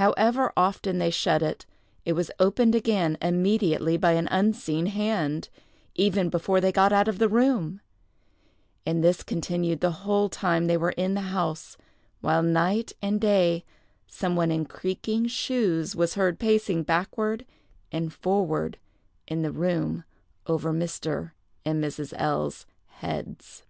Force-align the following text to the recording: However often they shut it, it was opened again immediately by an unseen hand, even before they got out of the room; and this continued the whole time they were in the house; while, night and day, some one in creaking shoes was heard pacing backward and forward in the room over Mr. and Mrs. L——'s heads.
However 0.00 0.50
often 0.56 0.96
they 0.96 1.10
shut 1.10 1.42
it, 1.42 1.66
it 2.06 2.14
was 2.14 2.30
opened 2.40 2.74
again 2.74 3.18
immediately 3.20 3.98
by 3.98 4.12
an 4.12 4.26
unseen 4.30 4.86
hand, 4.86 5.50
even 5.94 6.30
before 6.30 6.58
they 6.58 6.72
got 6.72 6.90
out 6.90 7.06
of 7.06 7.18
the 7.18 7.28
room; 7.28 7.82
and 8.86 9.04
this 9.04 9.22
continued 9.22 9.80
the 9.82 9.90
whole 10.08 10.30
time 10.30 10.68
they 10.68 10.78
were 10.78 10.92
in 10.92 11.12
the 11.12 11.20
house; 11.20 11.76
while, 12.22 12.42
night 12.42 12.94
and 13.02 13.20
day, 13.20 13.62
some 14.06 14.36
one 14.36 14.50
in 14.50 14.64
creaking 14.64 15.26
shoes 15.26 15.94
was 15.94 16.14
heard 16.14 16.38
pacing 16.38 16.82
backward 16.82 17.44
and 17.92 18.14
forward 18.14 18.78
in 19.26 19.42
the 19.42 19.52
room 19.52 20.02
over 20.46 20.72
Mr. 20.72 21.32
and 21.66 21.84
Mrs. 21.84 22.14
L——'s 22.16 22.64
heads. 22.86 23.64